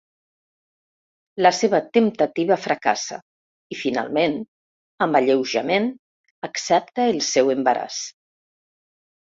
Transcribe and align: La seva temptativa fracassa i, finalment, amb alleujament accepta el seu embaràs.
La 1.45 1.51
seva 1.57 1.81
temptativa 1.97 2.57
fracassa 2.63 3.19
i, 3.75 3.79
finalment, 3.81 4.39
amb 5.07 5.21
alleujament 5.23 5.87
accepta 6.51 7.07
el 7.15 7.25
seu 7.31 7.57
embaràs. 7.59 8.03